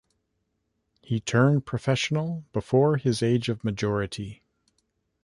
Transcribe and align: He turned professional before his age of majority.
He 1.03 1.19
turned 1.19 1.67
professional 1.67 2.43
before 2.53 2.97
his 2.97 3.21
age 3.21 3.49
of 3.49 3.63
majority. 3.63 4.41